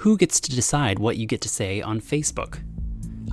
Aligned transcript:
Who 0.00 0.16
gets 0.16 0.40
to 0.40 0.50
decide 0.50 0.98
what 0.98 1.18
you 1.18 1.26
get 1.26 1.42
to 1.42 1.48
say 1.50 1.82
on 1.82 2.00
Facebook? 2.00 2.60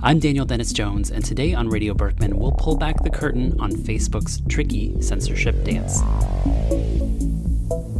I'm 0.02 0.18
Daniel 0.18 0.44
Dennis 0.44 0.70
Jones, 0.70 1.10
and 1.10 1.24
today 1.24 1.54
on 1.54 1.70
Radio 1.70 1.94
Berkman, 1.94 2.38
we'll 2.38 2.52
pull 2.52 2.76
back 2.76 3.02
the 3.02 3.08
curtain 3.08 3.58
on 3.58 3.72
Facebook's 3.72 4.42
tricky 4.50 5.00
censorship 5.00 5.64
dance. 5.64 6.02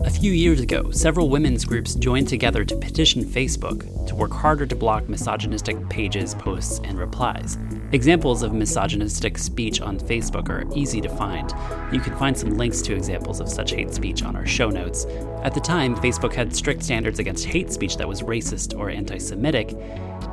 A 0.05 0.11
few 0.11 0.33
years 0.33 0.61
ago, 0.61 0.91
several 0.91 1.31
women's 1.31 1.65
groups 1.65 1.95
joined 1.95 2.29
together 2.29 2.63
to 2.67 2.77
petition 2.77 3.25
Facebook 3.25 4.07
to 4.07 4.15
work 4.15 4.33
harder 4.33 4.67
to 4.67 4.77
block 4.77 5.09
misogynistic 5.09 5.89
pages, 5.89 6.35
posts, 6.35 6.79
and 6.85 6.99
replies. 6.99 7.57
Examples 7.93 8.43
of 8.43 8.53
misogynistic 8.53 9.39
speech 9.39 9.81
on 9.81 9.99
Facebook 9.99 10.51
are 10.51 10.71
easy 10.77 11.01
to 11.01 11.09
find. 11.09 11.51
You 11.91 12.01
can 12.01 12.15
find 12.19 12.37
some 12.37 12.59
links 12.59 12.83
to 12.83 12.95
examples 12.95 13.41
of 13.41 13.49
such 13.49 13.71
hate 13.71 13.95
speech 13.95 14.23
on 14.23 14.37
our 14.37 14.45
show 14.45 14.69
notes. 14.69 15.07
At 15.43 15.55
the 15.55 15.61
time, 15.61 15.97
Facebook 15.97 16.35
had 16.35 16.55
strict 16.55 16.83
standards 16.83 17.19
against 17.19 17.47
hate 17.47 17.73
speech 17.73 17.97
that 17.97 18.07
was 18.07 18.21
racist 18.21 18.79
or 18.79 18.91
anti 18.91 19.17
Semitic. 19.17 19.75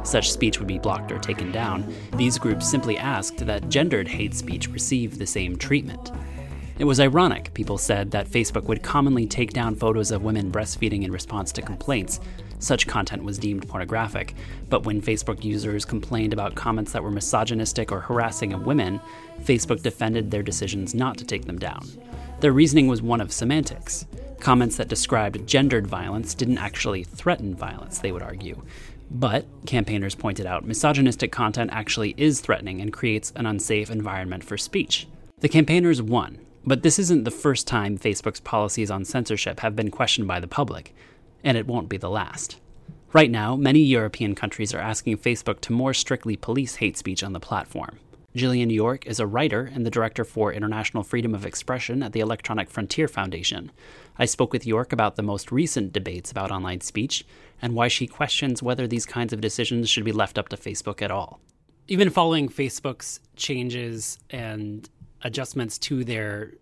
Such 0.03 0.33
speech 0.33 0.59
would 0.59 0.67
be 0.67 0.79
blocked 0.79 1.13
or 1.13 1.17
taken 1.17 1.53
down. 1.53 1.93
These 2.17 2.37
groups 2.37 2.69
simply 2.69 2.97
asked 2.97 3.37
that 3.45 3.69
gendered 3.69 4.09
hate 4.09 4.33
speech 4.33 4.67
receive 4.67 5.17
the 5.17 5.25
same 5.25 5.55
treatment. 5.55 6.11
It 6.77 6.83
was 6.83 6.99
ironic, 6.99 7.53
people 7.53 7.77
said, 7.77 8.11
that 8.11 8.27
Facebook 8.27 8.65
would 8.65 8.83
commonly 8.83 9.25
take 9.27 9.53
down 9.53 9.75
photos 9.75 10.11
of 10.11 10.23
women 10.23 10.51
breastfeeding 10.51 11.05
in 11.05 11.11
response 11.13 11.53
to 11.53 11.61
complaints. 11.61 12.19
Such 12.65 12.87
content 12.87 13.23
was 13.23 13.37
deemed 13.37 13.67
pornographic, 13.67 14.33
but 14.71 14.85
when 14.85 14.99
Facebook 14.99 15.43
users 15.43 15.85
complained 15.85 16.33
about 16.33 16.55
comments 16.55 16.93
that 16.93 17.03
were 17.03 17.11
misogynistic 17.11 17.91
or 17.91 17.99
harassing 17.99 18.53
of 18.53 18.65
women, 18.65 18.99
Facebook 19.43 19.83
defended 19.83 20.31
their 20.31 20.41
decisions 20.41 20.95
not 20.95 21.15
to 21.19 21.25
take 21.25 21.45
them 21.45 21.59
down. 21.59 21.87
Their 22.39 22.53
reasoning 22.53 22.87
was 22.87 23.03
one 23.03 23.21
of 23.21 23.31
semantics. 23.31 24.07
Comments 24.39 24.75
that 24.77 24.87
described 24.87 25.45
gendered 25.45 25.85
violence 25.85 26.33
didn't 26.33 26.57
actually 26.57 27.03
threaten 27.03 27.53
violence, 27.53 27.99
they 27.99 28.11
would 28.11 28.23
argue. 28.23 28.63
But, 29.11 29.45
campaigners 29.67 30.15
pointed 30.15 30.47
out, 30.47 30.65
misogynistic 30.65 31.31
content 31.31 31.69
actually 31.71 32.15
is 32.17 32.41
threatening 32.41 32.81
and 32.81 32.91
creates 32.91 33.31
an 33.35 33.45
unsafe 33.45 33.91
environment 33.91 34.43
for 34.43 34.57
speech. 34.57 35.07
The 35.37 35.49
campaigners 35.49 36.01
won, 36.01 36.39
but 36.65 36.81
this 36.81 36.97
isn't 36.97 37.25
the 37.25 37.29
first 37.29 37.67
time 37.67 37.99
Facebook's 37.99 38.39
policies 38.39 38.89
on 38.89 39.05
censorship 39.05 39.59
have 39.59 39.75
been 39.75 39.91
questioned 39.91 40.27
by 40.27 40.39
the 40.39 40.47
public, 40.47 40.95
and 41.45 41.57
it 41.57 41.67
won't 41.67 41.87
be 41.87 41.95
the 41.95 42.09
last. 42.09 42.59
Right 43.13 43.31
now, 43.31 43.55
many 43.55 43.79
European 43.79 44.35
countries 44.35 44.73
are 44.73 44.79
asking 44.79 45.19
Facebook 45.19 45.61
to 45.61 45.71
more 45.71 45.93
strictly 45.93 46.35
police 46.35 46.75
hate 46.75 46.97
speech 46.97 47.23
on 47.23 47.31
the 47.31 47.39
platform. 47.39 47.99
Jillian 48.35 48.69
York 48.69 49.05
is 49.05 49.21
a 49.21 49.25
writer 49.25 49.71
and 49.73 49.85
the 49.85 49.89
director 49.89 50.25
for 50.25 50.51
international 50.51 51.03
freedom 51.03 51.33
of 51.33 51.45
expression 51.45 52.03
at 52.03 52.11
the 52.11 52.19
Electronic 52.19 52.69
Frontier 52.69 53.07
Foundation. 53.07 53.71
I 54.19 54.25
spoke 54.25 54.51
with 54.51 54.67
York 54.67 54.91
about 54.91 55.15
the 55.15 55.23
most 55.23 55.53
recent 55.53 55.93
debates 55.93 56.31
about 56.31 56.51
online 56.51 56.81
speech 56.81 57.23
and 57.61 57.73
why 57.73 57.87
she 57.87 58.07
questions 58.07 58.61
whether 58.61 58.87
these 58.87 59.05
kinds 59.05 59.31
of 59.31 59.39
decisions 59.39 59.89
should 59.89 60.03
be 60.03 60.11
left 60.11 60.37
up 60.37 60.49
to 60.49 60.57
Facebook 60.57 61.01
at 61.01 61.11
all. 61.11 61.39
Even 61.87 62.09
following 62.09 62.49
Facebook's 62.49 63.21
changes 63.37 64.17
and 64.31 64.89
adjustments 65.21 65.77
to 65.77 66.03
their 66.03 66.55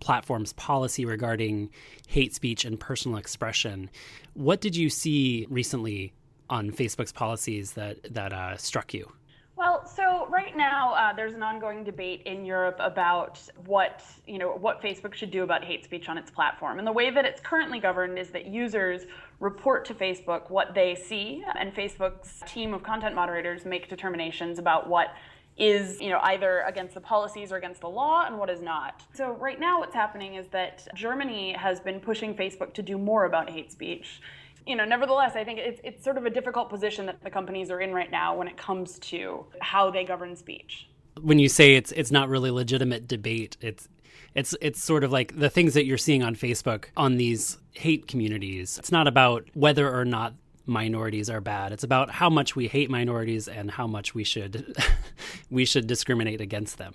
platform's 0.00 0.52
policy 0.54 1.04
regarding 1.04 1.70
hate 2.08 2.34
speech 2.34 2.64
and 2.64 2.78
personal 2.78 3.18
expression. 3.18 3.90
What 4.34 4.60
did 4.60 4.76
you 4.76 4.90
see 4.90 5.46
recently 5.48 6.12
on 6.50 6.70
Facebook's 6.70 7.12
policies 7.12 7.72
that 7.72 8.14
that 8.14 8.32
uh, 8.32 8.56
struck 8.56 8.92
you? 8.92 9.12
Well, 9.56 9.86
so 9.86 10.26
right 10.30 10.56
now 10.56 10.94
uh, 10.94 11.12
there's 11.14 11.34
an 11.34 11.42
ongoing 11.44 11.84
debate 11.84 12.22
in 12.26 12.44
Europe 12.44 12.76
about 12.80 13.40
what 13.66 14.02
you 14.26 14.38
know 14.38 14.48
what 14.48 14.82
Facebook 14.82 15.14
should 15.14 15.30
do 15.30 15.44
about 15.44 15.64
hate 15.64 15.84
speech 15.84 16.08
on 16.08 16.18
its 16.18 16.30
platform, 16.30 16.78
and 16.78 16.86
the 16.86 16.92
way 16.92 17.10
that 17.10 17.24
it's 17.24 17.40
currently 17.40 17.78
governed 17.78 18.18
is 18.18 18.30
that 18.30 18.46
users 18.46 19.02
report 19.38 19.84
to 19.84 19.94
Facebook 19.94 20.50
what 20.50 20.74
they 20.74 20.94
see, 20.96 21.44
and 21.56 21.72
Facebook's 21.72 22.42
team 22.46 22.74
of 22.74 22.82
content 22.82 23.14
moderators 23.14 23.64
make 23.64 23.88
determinations 23.88 24.58
about 24.58 24.88
what 24.88 25.08
is 25.56 26.00
you 26.00 26.10
know 26.10 26.18
either 26.22 26.64
against 26.66 26.94
the 26.94 27.00
policies 27.00 27.52
or 27.52 27.56
against 27.56 27.80
the 27.80 27.88
law 27.88 28.24
and 28.26 28.38
what 28.38 28.50
is 28.50 28.60
not. 28.60 29.02
So 29.12 29.32
right 29.32 29.58
now 29.58 29.80
what's 29.80 29.94
happening 29.94 30.34
is 30.34 30.46
that 30.48 30.86
Germany 30.94 31.52
has 31.52 31.80
been 31.80 32.00
pushing 32.00 32.34
Facebook 32.34 32.74
to 32.74 32.82
do 32.82 32.98
more 32.98 33.24
about 33.24 33.50
hate 33.50 33.70
speech. 33.70 34.20
You 34.66 34.76
know, 34.76 34.84
nevertheless, 34.86 35.36
I 35.36 35.44
think 35.44 35.58
it's, 35.58 35.80
it's 35.84 36.02
sort 36.02 36.16
of 36.16 36.24
a 36.24 36.30
difficult 36.30 36.70
position 36.70 37.04
that 37.06 37.22
the 37.22 37.30
companies 37.30 37.70
are 37.70 37.80
in 37.80 37.92
right 37.92 38.10
now 38.10 38.34
when 38.34 38.48
it 38.48 38.56
comes 38.56 38.98
to 39.00 39.44
how 39.60 39.90
they 39.90 40.04
govern 40.04 40.34
speech. 40.36 40.88
When 41.20 41.38
you 41.38 41.48
say 41.48 41.76
it's 41.76 41.92
it's 41.92 42.10
not 42.10 42.28
really 42.28 42.50
legitimate 42.50 43.06
debate, 43.06 43.56
it's 43.60 43.88
it's 44.34 44.56
it's 44.60 44.82
sort 44.82 45.04
of 45.04 45.12
like 45.12 45.38
the 45.38 45.50
things 45.50 45.74
that 45.74 45.84
you're 45.84 45.98
seeing 45.98 46.22
on 46.22 46.34
Facebook 46.34 46.86
on 46.96 47.16
these 47.16 47.58
hate 47.72 48.08
communities. 48.08 48.78
It's 48.78 48.90
not 48.90 49.06
about 49.06 49.46
whether 49.54 49.92
or 49.94 50.04
not 50.04 50.34
minorities 50.66 51.28
are 51.28 51.40
bad. 51.40 51.72
It's 51.72 51.84
about 51.84 52.10
how 52.10 52.30
much 52.30 52.56
we 52.56 52.68
hate 52.68 52.90
minorities 52.90 53.48
and 53.48 53.70
how 53.70 53.86
much 53.86 54.14
we 54.14 54.24
should 54.24 54.76
we 55.50 55.64
should 55.64 55.86
discriminate 55.86 56.40
against 56.40 56.78
them. 56.78 56.94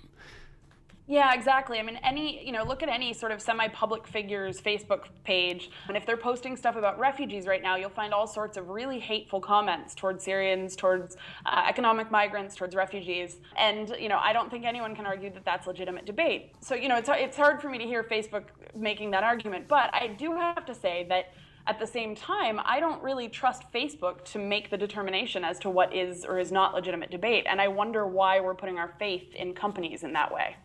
Yeah, 1.10 1.34
exactly. 1.34 1.80
I 1.80 1.82
mean, 1.82 1.98
any, 2.04 2.46
you 2.46 2.52
know, 2.52 2.62
look 2.62 2.84
at 2.84 2.88
any 2.88 3.12
sort 3.12 3.32
of 3.32 3.42
semi 3.42 3.66
public 3.66 4.06
figure's 4.06 4.60
Facebook 4.60 5.06
page. 5.24 5.68
And 5.88 5.96
if 5.96 6.06
they're 6.06 6.16
posting 6.16 6.56
stuff 6.56 6.76
about 6.76 7.00
refugees 7.00 7.48
right 7.48 7.60
now, 7.60 7.74
you'll 7.74 7.90
find 7.90 8.14
all 8.14 8.28
sorts 8.28 8.56
of 8.56 8.68
really 8.68 9.00
hateful 9.00 9.40
comments 9.40 9.92
towards 9.96 10.22
Syrians, 10.22 10.76
towards 10.76 11.16
uh, 11.46 11.64
economic 11.68 12.12
migrants, 12.12 12.54
towards 12.54 12.76
refugees. 12.76 13.40
And, 13.56 13.92
you 13.98 14.08
know, 14.08 14.18
I 14.18 14.32
don't 14.32 14.52
think 14.52 14.64
anyone 14.64 14.94
can 14.94 15.04
argue 15.04 15.32
that 15.32 15.44
that's 15.44 15.66
legitimate 15.66 16.06
debate. 16.06 16.52
So, 16.60 16.76
you 16.76 16.88
know, 16.88 16.96
it's, 16.96 17.08
it's 17.12 17.36
hard 17.36 17.60
for 17.60 17.68
me 17.68 17.78
to 17.78 17.84
hear 17.84 18.04
Facebook 18.04 18.44
making 18.76 19.10
that 19.10 19.24
argument. 19.24 19.66
But 19.66 19.92
I 19.92 20.06
do 20.06 20.36
have 20.36 20.64
to 20.66 20.76
say 20.76 21.06
that 21.08 21.32
at 21.66 21.78
the 21.78 21.86
same 21.86 22.14
time, 22.14 22.60
I 22.64 22.80
don't 22.80 23.02
really 23.02 23.28
trust 23.28 23.64
Facebook 23.72 24.24
to 24.26 24.38
make 24.38 24.70
the 24.70 24.78
determination 24.78 25.44
as 25.44 25.58
to 25.60 25.70
what 25.70 25.94
is 25.94 26.24
or 26.24 26.38
is 26.38 26.50
not 26.50 26.74
legitimate 26.74 27.10
debate. 27.10 27.46
And 27.48 27.60
I 27.60 27.68
wonder 27.68 28.06
why 28.06 28.40
we're 28.40 28.54
putting 28.54 28.78
our 28.78 28.94
faith 28.98 29.34
in 29.34 29.54
companies 29.54 30.02
in 30.02 30.12
that 30.14 30.32
way. 30.32 30.56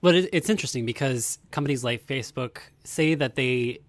Well, 0.00 0.14
it's 0.14 0.50
interesting 0.50 0.84
because 0.84 1.38
companies 1.50 1.82
like 1.82 2.06
Facebook 2.06 2.58
say 2.84 3.14
that 3.14 3.36
they 3.36 3.80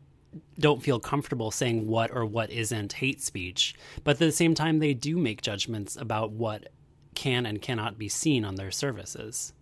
don't 0.59 0.81
feel 0.81 1.00
comfortable 1.00 1.51
saying 1.51 1.88
what 1.88 2.12
or 2.12 2.25
what 2.25 2.52
isn't 2.52 2.94
hate 2.94 3.22
speech, 3.22 3.75
but 4.03 4.12
at 4.12 4.19
the 4.19 4.31
same 4.31 4.53
time, 4.53 4.79
they 4.79 4.94
do 4.94 5.17
make 5.17 5.41
judgments 5.41 5.96
about 5.96 6.31
what 6.31 6.69
can 7.16 7.46
and 7.46 7.62
cannot 7.62 7.97
be 7.97 8.07
seen 8.09 8.46
on 8.46 8.56
their 8.56 8.72
services. 8.72 9.53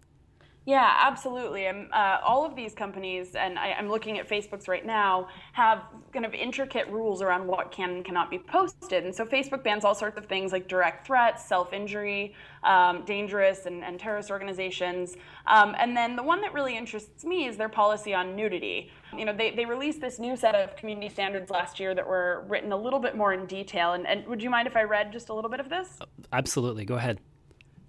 Yeah, 0.66 0.96
absolutely. 1.02 1.68
Uh, 1.68 2.20
all 2.26 2.46
of 2.46 2.56
these 2.56 2.74
companies, 2.74 3.36
and 3.36 3.60
I, 3.60 3.70
am 3.78 3.90
looking 3.90 4.18
at 4.18 4.30
Facebook's 4.30 4.70
right 4.70 4.86
now, 4.86 5.28
have 5.52 5.84
kind 6.14 6.26
of 6.26 6.34
intricate 6.34 6.88
rules 6.88 7.22
around 7.22 7.48
what 7.48 7.70
can 7.72 7.90
and 7.90 8.06
cannot 8.06 8.30
be 8.30 8.40
posted. 8.40 9.04
And 9.04 9.14
so 9.14 9.26
Facebook 9.26 9.62
bans 9.62 9.84
all 9.84 9.94
sorts 9.94 10.18
of 10.18 10.26
things 10.26 10.54
like 10.54 10.70
direct 10.70 11.06
threats, 11.06 11.46
self 11.46 11.74
injury, 11.74 12.34
um, 12.64 13.04
dangerous 13.04 13.66
and, 13.66 13.84
and, 13.84 14.00
terrorist 14.00 14.32
organizations. 14.32 15.18
Um, 15.48 15.76
and 15.78 15.98
then 15.98 16.16
the 16.16 16.24
one 16.24 16.40
that 16.42 16.54
really 16.54 16.78
interests 16.78 17.26
me 17.26 17.46
is 17.46 17.58
their 17.58 17.68
policy 17.68 18.14
on 18.14 18.34
nudity. 18.34 18.90
You 19.18 19.26
know, 19.26 19.36
they, 19.36 19.52
they 19.52 19.66
released 19.66 20.00
this 20.00 20.18
new 20.18 20.38
set 20.38 20.56
of 20.56 20.78
community 20.78 21.10
standards 21.10 21.52
last 21.52 21.78
year 21.78 21.94
that 21.94 22.08
were 22.08 22.46
written 22.48 22.72
a 22.72 22.78
little 22.78 23.00
bit 23.00 23.18
more 23.18 23.34
in 23.34 23.46
detail. 23.48 23.94
And, 23.94 24.08
and 24.08 24.26
would 24.28 24.42
you 24.42 24.50
mind 24.50 24.70
if 24.70 24.78
I 24.78 24.84
read 24.84 25.12
just 25.12 25.28
a 25.28 25.34
little 25.34 25.50
bit 25.50 25.60
of 25.60 25.68
this? 25.68 26.00
Absolutely. 26.32 26.86
Go 26.86 26.96
ahead. 26.96 27.20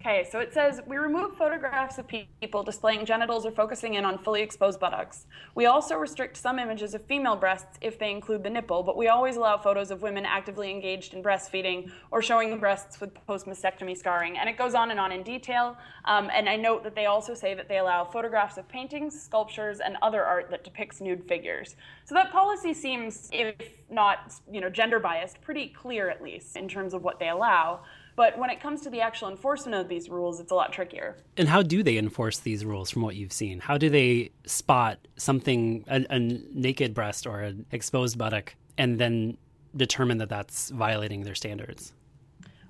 Okay, 0.06 0.28
so 0.30 0.38
it 0.38 0.52
says 0.52 0.82
we 0.86 0.98
remove 0.98 1.34
photographs 1.34 1.96
of 1.96 2.06
people 2.06 2.62
displaying 2.62 3.06
genitals 3.06 3.46
or 3.46 3.50
focusing 3.50 3.94
in 3.94 4.04
on 4.04 4.18
fully 4.18 4.42
exposed 4.42 4.78
buttocks. 4.78 5.24
We 5.54 5.64
also 5.64 5.96
restrict 5.96 6.36
some 6.36 6.58
images 6.58 6.92
of 6.92 7.02
female 7.06 7.36
breasts 7.36 7.78
if 7.80 7.98
they 7.98 8.10
include 8.10 8.42
the 8.42 8.50
nipple, 8.50 8.82
but 8.82 8.98
we 8.98 9.08
always 9.08 9.36
allow 9.36 9.56
photos 9.56 9.90
of 9.90 10.02
women 10.02 10.26
actively 10.26 10.70
engaged 10.70 11.14
in 11.14 11.22
breastfeeding 11.22 11.90
or 12.10 12.20
showing 12.20 12.50
the 12.50 12.56
breasts 12.56 13.00
with 13.00 13.14
post 13.26 13.46
mastectomy 13.46 13.96
scarring. 13.96 14.36
And 14.36 14.46
it 14.46 14.58
goes 14.58 14.74
on 14.74 14.90
and 14.90 15.00
on 15.00 15.10
in 15.10 15.22
detail. 15.22 15.74
Um, 16.04 16.28
and 16.34 16.50
I 16.50 16.56
note 16.56 16.84
that 16.84 16.94
they 16.94 17.06
also 17.06 17.32
say 17.32 17.54
that 17.54 17.70
they 17.70 17.78
allow 17.78 18.04
photographs 18.04 18.58
of 18.58 18.68
paintings, 18.68 19.18
sculptures, 19.18 19.80
and 19.80 19.96
other 20.02 20.22
art 20.22 20.50
that 20.50 20.64
depicts 20.64 21.00
nude 21.00 21.26
figures. 21.26 21.76
So 22.04 22.14
that 22.14 22.30
policy 22.30 22.74
seems, 22.74 23.30
if 23.32 23.54
not 23.88 24.34
you 24.52 24.60
know, 24.60 24.68
gender 24.68 25.00
biased, 25.00 25.40
pretty 25.40 25.68
clear 25.68 26.10
at 26.10 26.22
least 26.22 26.58
in 26.58 26.68
terms 26.68 26.92
of 26.92 27.02
what 27.02 27.18
they 27.18 27.30
allow. 27.30 27.80
But 28.16 28.38
when 28.38 28.50
it 28.50 28.60
comes 28.60 28.80
to 28.82 28.90
the 28.90 29.00
actual 29.00 29.28
enforcement 29.28 29.74
of 29.80 29.88
these 29.88 30.08
rules, 30.08 30.40
it's 30.40 30.52
a 30.52 30.54
lot 30.54 30.72
trickier. 30.72 31.16
And 31.36 31.48
how 31.48 31.62
do 31.62 31.82
they 31.82 31.96
enforce 31.96 32.38
these 32.38 32.64
rules 32.64 32.90
from 32.90 33.02
what 33.02 33.16
you've 33.16 33.32
seen? 33.32 33.58
How 33.58 33.76
do 33.76 33.90
they 33.90 34.30
spot 34.46 34.98
something, 35.16 35.84
a, 35.88 36.04
a 36.10 36.18
naked 36.18 36.94
breast 36.94 37.26
or 37.26 37.40
an 37.40 37.66
exposed 37.72 38.16
buttock, 38.16 38.54
and 38.78 38.98
then 38.98 39.36
determine 39.76 40.18
that 40.18 40.28
that's 40.28 40.70
violating 40.70 41.22
their 41.22 41.34
standards? 41.34 41.92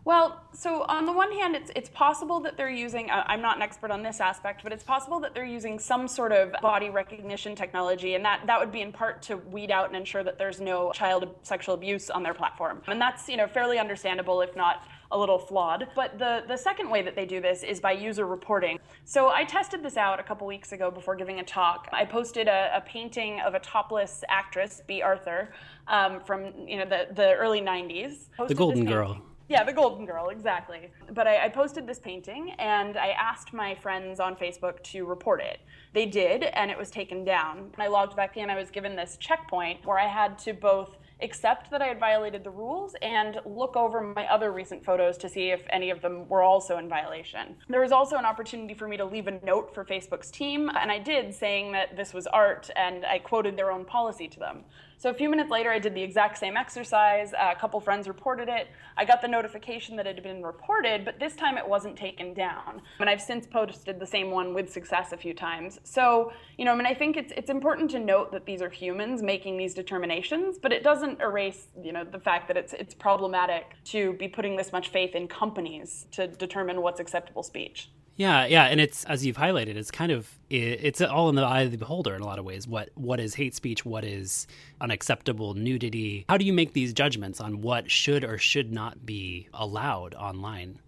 Well, 0.05 0.43
so 0.52 0.82
on 0.82 1.06
the 1.06 1.12
one 1.12 1.32
hand, 1.32 1.56
it's 1.56 1.70
it's 1.75 1.88
possible 1.88 2.38
that 2.40 2.58
they're 2.58 2.69
using. 2.69 3.08
I'm 3.11 3.40
not 3.40 3.56
an 3.56 3.62
expert 3.62 3.90
on 3.90 4.02
this 4.02 4.20
aspect, 4.20 4.62
but 4.62 4.70
it's 4.70 4.85
possible 4.85 5.19
that 5.20 5.35
they're 5.35 5.47
using 5.47 5.79
some 5.79 6.08
sort 6.08 6.31
of 6.31 6.52
body 6.61 6.90
recognition 6.90 7.56
technology, 7.56 8.14
and 8.14 8.23
that 8.23 8.43
that 8.47 8.61
would 8.61 8.70
be 8.70 8.82
in 8.82 8.93
part 8.93 9.23
to 9.23 9.38
weed 9.38 9.70
out 9.70 9.87
and 9.87 9.97
ensure 9.97 10.23
that 10.23 10.37
there's 10.37 10.61
no 10.61 10.93
child 10.93 11.35
sexual 11.43 11.75
abuse 11.75 12.11
on 12.11 12.23
their 12.23 12.35
platform, 12.35 12.82
and 12.87 13.00
that's 13.00 13.31
you 13.31 13.38
know 13.38 13.47
fairly 13.47 13.79
understandable, 13.79 14.43
if 14.43 14.55
not 14.55 14.87
a 15.14 15.19
little 15.19 15.38
flawed. 15.38 15.88
But 15.94 16.19
the, 16.19 16.43
the 16.46 16.56
second 16.56 16.90
way 16.90 17.00
that 17.00 17.14
they 17.14 17.25
do 17.25 17.40
this 17.40 17.62
is 17.62 17.81
by 17.81 17.93
user 17.93 18.26
reporting. 18.26 18.78
So 19.05 19.28
I 19.28 19.44
tested 19.44 19.82
this 19.82 19.96
out 19.96 20.20
a 20.20 20.22
couple 20.22 20.46
weeks 20.46 20.72
ago 20.72 20.90
before 20.90 21.14
giving 21.14 21.40
a 21.40 21.44
talk. 21.44 21.88
I 21.93 22.05
posted 22.05 22.49
a, 22.49 22.70
a 22.75 22.81
painting 22.82 23.40
of 23.40 23.55
a 23.55 23.61
topless 23.61 24.25
actress, 24.28 24.82
Bea 24.87 25.02
Arthur, 25.02 25.55
um, 25.87 26.20
from 26.20 26.52
you 26.66 26.78
know 26.78 26.84
the, 26.84 27.06
the 27.14 27.32
early 27.34 27.61
90s. 27.61 28.26
the 28.49 28.55
Golden 28.55 28.84
Girl. 28.84 29.22
Yeah, 29.49 29.62
the 29.62 29.75
Golden 29.75 30.06
Girl, 30.06 30.31
exactly. 30.31 30.90
But 31.12 31.26
I, 31.26 31.44
I, 31.44 31.49
posted 31.50 31.87
this 31.87 31.99
painting 31.99 32.52
and 32.58 32.96
I 32.96 33.08
asked 33.08 33.52
my 33.52 33.75
friends 33.75 34.19
on 34.19 34.37
Facebook 34.37 34.82
to 34.84 35.05
report 35.05 35.43
it. 35.43 35.61
They 35.93 36.06
did, 36.06 36.44
and 36.44 36.70
it 36.70 36.78
was 36.78 36.90
taken 36.90 37.26
down. 37.26 37.70
I 37.76 37.88
logged 37.88 38.16
back 38.16 38.38
in, 38.38 38.49
I 38.49 38.56
was 38.56 38.70
given 38.70 38.96
this 38.96 39.19
checkpoint 39.19 39.84
where 39.84 39.99
I 39.99 40.08
had 40.08 40.38
to 40.40 40.55
both 40.55 40.96
accept 41.22 41.70
that 41.70 41.81
I 41.81 41.87
had 41.87 42.00
violated 42.00 42.44
the 42.44 42.50
rules 42.50 42.94
and 43.00 43.40
look 43.46 43.76
over 43.76 44.00
my 44.00 44.26
other 44.26 44.52
recent 44.52 44.84
photos 44.84 45.16
to 45.19 45.28
see 45.28 45.50
if 45.50 45.62
any 45.70 45.90
of 45.90 46.02
them 46.02 46.28
were 46.28 46.43
also 46.43 46.78
in 46.78 46.88
violation. 46.88 47.56
There 47.69 47.81
was 47.81 47.93
also 47.93 48.16
an 48.16 48.25
opportunity 48.25 48.75
for 48.75 48.88
me 48.88 48.96
to 48.96 49.05
leave 49.05 49.28
a 49.28 49.40
note 49.44 49.75
for 49.75 49.84
Facebook's 49.84 50.31
team, 50.31 50.70
and 50.75 50.90
I 50.90 50.99
did, 50.99 51.34
saying 51.34 51.72
that 51.72 51.96
this 51.96 52.12
was 52.12 52.26
art, 52.26 52.70
and 52.76 53.05
I 53.06 53.19
quoted 53.19 53.56
their 53.56 53.70
own 53.70 53.84
policy 53.84 54.28
to 54.28 54.38
them. 54.38 54.64
So 54.96 55.11
a 55.11 55.14
few 55.14 55.28
minutes 55.28 55.50
later, 55.50 55.70
I 55.70 55.78
did 55.78 55.94
the 55.94 56.02
exact 56.02 56.38
same 56.38 56.56
exercise. 56.56 57.34
A 57.38 57.55
couple 57.55 57.78
friends 57.81 58.08
reported 58.08 58.49
it. 58.49 58.69
I 58.96 59.05
got 59.05 59.20
the 59.20 59.28
notification 59.28 59.96
that 59.96 60.06
it 60.06 60.14
had 60.14 60.22
been 60.22 60.43
reported, 60.43 61.05
but 61.05 61.19
this 61.19 61.37
time 61.37 61.58
it 61.58 61.69
wasn't 61.69 61.96
taken 61.96 62.32
down. 62.32 62.81
And 63.00 63.11
I've 63.11 63.20
since 63.20 63.46
posted 63.46 64.00
the 64.00 64.06
same 64.06 64.31
one 64.31 64.55
with 64.55 64.72
success 64.72 65.12
a 65.12 65.16
few 65.16 65.34
times. 65.34 65.78
So, 65.84 66.32
you 66.56 66.64
know, 66.64 66.72
I 66.72 66.76
mean, 66.76 66.87
I 66.87 66.94
think 66.94 67.16
it's 67.16 67.32
it's 67.37 67.50
important 67.50 67.90
to 67.90 67.99
note 67.99 68.32
that 68.32 68.46
these 68.46 68.62
are 68.62 68.70
humans 68.70 69.20
making 69.20 69.58
these 69.58 69.75
determinations, 69.75 70.58
but 70.58 70.72
it 70.72 70.82
doesn't 70.82 71.03
erase, 71.12 71.68
you 71.82 71.92
know, 71.92 72.04
the 72.04 72.18
fact 72.18 72.48
that 72.48 72.56
it's 72.56 72.72
it's 72.72 72.94
problematic 72.94 73.64
to 73.84 74.14
be 74.14 74.28
putting 74.28 74.56
this 74.56 74.72
much 74.72 74.88
faith 74.88 75.14
in 75.14 75.28
companies 75.28 76.06
to 76.12 76.26
determine 76.26 76.82
what's 76.82 77.00
acceptable 77.00 77.42
speech. 77.42 77.90
Yeah, 78.16 78.46
yeah, 78.46 78.66
and 78.66 78.80
it's 78.80 79.04
as 79.04 79.26
you've 79.26 79.36
highlighted, 79.36 79.76
it's 79.76 79.90
kind 79.90 80.12
of 80.12 80.28
it's 80.48 81.00
all 81.00 81.28
in 81.28 81.34
the 81.34 81.42
eye 81.42 81.62
of 81.62 81.72
the 81.72 81.78
beholder 81.78 82.14
in 82.14 82.22
a 82.22 82.24
lot 82.24 82.38
of 82.38 82.44
ways. 82.44 82.68
What 82.68 82.90
what 82.94 83.18
is 83.18 83.34
hate 83.34 83.54
speech? 83.54 83.84
What 83.84 84.04
is 84.04 84.46
unacceptable 84.80 85.54
nudity? 85.54 86.24
How 86.28 86.36
do 86.36 86.44
you 86.44 86.52
make 86.52 86.74
these 86.74 86.92
judgments 86.92 87.40
on 87.40 87.60
what 87.60 87.90
should 87.90 88.24
or 88.24 88.38
should 88.38 88.72
not 88.72 89.04
be 89.04 89.48
allowed 89.52 90.14
online? 90.14 90.78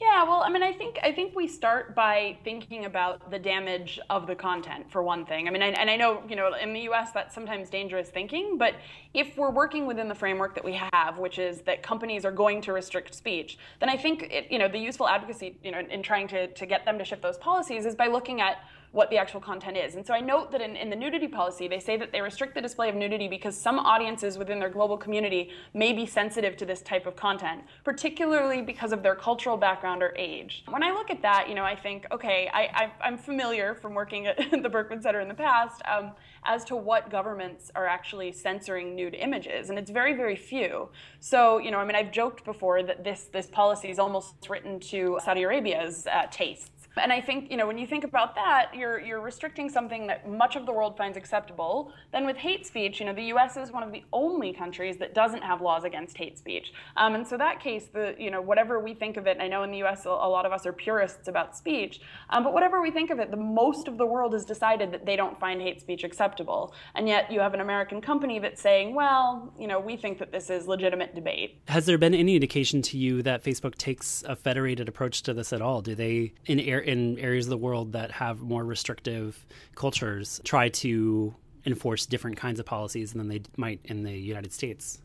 Yeah, 0.00 0.24
well, 0.24 0.42
I 0.42 0.48
mean, 0.48 0.62
I 0.62 0.72
think 0.72 0.98
I 1.02 1.12
think 1.12 1.36
we 1.36 1.46
start 1.46 1.94
by 1.94 2.38
thinking 2.42 2.86
about 2.86 3.30
the 3.30 3.38
damage 3.38 4.00
of 4.08 4.26
the 4.26 4.34
content 4.34 4.90
for 4.90 5.02
one 5.02 5.26
thing. 5.26 5.46
I 5.46 5.50
mean, 5.50 5.60
and 5.60 5.90
I 5.90 5.96
know 5.96 6.22
you 6.26 6.36
know 6.36 6.54
in 6.54 6.72
the 6.72 6.80
U.S. 6.82 7.10
that's 7.12 7.34
sometimes 7.34 7.68
dangerous 7.68 8.08
thinking, 8.08 8.56
but 8.56 8.76
if 9.12 9.36
we're 9.36 9.50
working 9.50 9.86
within 9.86 10.08
the 10.08 10.14
framework 10.14 10.54
that 10.54 10.64
we 10.64 10.80
have, 10.92 11.18
which 11.18 11.38
is 11.38 11.60
that 11.62 11.82
companies 11.82 12.24
are 12.24 12.32
going 12.32 12.62
to 12.62 12.72
restrict 12.72 13.14
speech, 13.14 13.58
then 13.78 13.90
I 13.90 13.96
think 13.98 14.22
it, 14.30 14.50
you 14.50 14.58
know 14.58 14.68
the 14.68 14.78
useful 14.78 15.06
advocacy 15.06 15.58
you 15.62 15.70
know 15.70 15.80
in 15.80 16.02
trying 16.02 16.28
to 16.28 16.46
to 16.46 16.64
get 16.64 16.86
them 16.86 16.98
to 16.98 17.04
shift 17.04 17.20
those 17.20 17.36
policies 17.36 17.84
is 17.84 17.94
by 17.94 18.06
looking 18.06 18.40
at 18.40 18.64
what 18.92 19.08
the 19.10 19.16
actual 19.16 19.40
content 19.40 19.76
is. 19.76 19.94
And 19.94 20.04
so 20.04 20.12
I 20.12 20.20
note 20.20 20.50
that 20.50 20.60
in, 20.60 20.74
in 20.74 20.90
the 20.90 20.96
nudity 20.96 21.28
policy, 21.28 21.68
they 21.68 21.78
say 21.78 21.96
that 21.96 22.10
they 22.10 22.20
restrict 22.20 22.54
the 22.54 22.60
display 22.60 22.88
of 22.88 22.96
nudity 22.96 23.28
because 23.28 23.56
some 23.56 23.78
audiences 23.78 24.36
within 24.36 24.58
their 24.58 24.68
global 24.68 24.96
community 24.96 25.50
may 25.74 25.92
be 25.92 26.06
sensitive 26.06 26.56
to 26.56 26.66
this 26.66 26.82
type 26.82 27.06
of 27.06 27.14
content, 27.14 27.62
particularly 27.84 28.62
because 28.62 28.92
of 28.92 29.02
their 29.02 29.14
cultural 29.14 29.56
background 29.56 30.02
or 30.02 30.12
age. 30.16 30.64
When 30.68 30.82
I 30.82 30.90
look 30.90 31.10
at 31.10 31.22
that, 31.22 31.48
you 31.48 31.54
know, 31.54 31.64
I 31.64 31.76
think, 31.76 32.06
okay, 32.10 32.50
I, 32.52 32.90
am 33.02 33.16
familiar 33.16 33.74
from 33.74 33.94
working 33.94 34.26
at 34.26 34.38
the 34.62 34.68
Berkman 34.68 35.00
Center 35.02 35.20
in 35.20 35.28
the 35.28 35.34
past 35.34 35.80
um, 35.86 36.12
as 36.44 36.64
to 36.64 36.76
what 36.76 37.10
governments 37.10 37.70
are 37.74 37.86
actually 37.86 38.32
censoring 38.32 38.96
nude 38.96 39.14
images, 39.14 39.70
and 39.70 39.78
it's 39.78 39.90
very, 39.90 40.14
very 40.14 40.36
few. 40.36 40.88
So, 41.20 41.58
you 41.58 41.70
know, 41.70 41.78
I 41.78 41.84
mean, 41.84 41.96
I've 41.96 42.10
joked 42.10 42.44
before 42.44 42.82
that 42.82 43.04
this 43.04 43.24
this 43.32 43.46
policy 43.46 43.90
is 43.90 43.98
almost 43.98 44.34
written 44.48 44.80
to 44.80 45.20
Saudi 45.22 45.42
Arabia's 45.42 46.06
uh, 46.06 46.26
tastes 46.30 46.79
and 47.02 47.12
I 47.12 47.20
think, 47.20 47.50
you 47.50 47.56
know, 47.56 47.66
when 47.66 47.78
you 47.78 47.86
think 47.86 48.04
about 48.04 48.34
that, 48.34 48.70
you're, 48.74 49.00
you're 49.00 49.20
restricting 49.20 49.68
something 49.68 50.06
that 50.06 50.28
much 50.28 50.56
of 50.56 50.66
the 50.66 50.72
world 50.72 50.96
finds 50.96 51.16
acceptable. 51.16 51.92
Then 52.12 52.26
with 52.26 52.36
hate 52.36 52.66
speech, 52.66 53.00
you 53.00 53.06
know, 53.06 53.14
the 53.14 53.24
US 53.34 53.56
is 53.56 53.72
one 53.72 53.82
of 53.82 53.92
the 53.92 54.04
only 54.12 54.52
countries 54.52 54.96
that 54.98 55.14
doesn't 55.14 55.42
have 55.42 55.60
laws 55.60 55.84
against 55.84 56.16
hate 56.16 56.38
speech. 56.38 56.72
Um, 56.96 57.14
and 57.14 57.26
so 57.26 57.36
that 57.36 57.60
case, 57.60 57.86
the, 57.92 58.14
you 58.18 58.30
know, 58.30 58.40
whatever 58.40 58.80
we 58.80 58.94
think 58.94 59.16
of 59.16 59.26
it, 59.26 59.38
I 59.40 59.48
know 59.48 59.62
in 59.62 59.70
the 59.70 59.82
US 59.84 60.04
a 60.04 60.10
lot 60.10 60.46
of 60.46 60.52
us 60.52 60.66
are 60.66 60.72
purists 60.72 61.28
about 61.28 61.56
speech, 61.56 62.00
um, 62.30 62.44
but 62.44 62.52
whatever 62.52 62.80
we 62.80 62.90
think 62.90 63.10
of 63.10 63.18
it, 63.18 63.30
the 63.30 63.36
most 63.36 63.88
of 63.88 63.98
the 63.98 64.06
world 64.06 64.32
has 64.32 64.44
decided 64.44 64.92
that 64.92 65.06
they 65.06 65.16
don't 65.16 65.38
find 65.40 65.60
hate 65.60 65.80
speech 65.80 66.04
acceptable. 66.04 66.74
And 66.94 67.08
yet 67.08 67.30
you 67.30 67.40
have 67.40 67.54
an 67.54 67.60
American 67.60 68.00
company 68.00 68.38
that's 68.38 68.60
saying, 68.60 68.94
well, 68.94 69.52
you 69.58 69.66
know, 69.66 69.80
we 69.80 69.96
think 69.96 70.18
that 70.18 70.32
this 70.32 70.50
is 70.50 70.66
legitimate 70.66 71.14
debate. 71.14 71.60
Has 71.68 71.86
there 71.86 71.98
been 71.98 72.14
any 72.14 72.34
indication 72.34 72.82
to 72.82 72.98
you 72.98 73.22
that 73.22 73.42
Facebook 73.42 73.74
takes 73.76 74.22
a 74.26 74.36
federated 74.36 74.88
approach 74.88 75.22
to 75.22 75.34
this 75.34 75.52
at 75.52 75.62
all? 75.62 75.80
Do 75.80 75.94
they, 75.94 76.32
in 76.46 76.60
air 76.60 76.80
in 76.90 77.16
areas 77.20 77.46
of 77.46 77.50
the 77.50 77.56
world 77.56 77.92
that 77.92 78.10
have 78.10 78.40
more 78.40 78.64
restrictive 78.64 79.46
cultures 79.76 80.40
try 80.44 80.68
to 80.68 81.32
enforce 81.64 82.04
different 82.04 82.36
kinds 82.36 82.58
of 82.58 82.66
policies 82.66 83.12
than 83.12 83.28
they 83.28 83.40
might 83.56 83.78
in 83.84 84.02
the 84.02 84.12
United 84.12 84.52
States. 84.52 85.00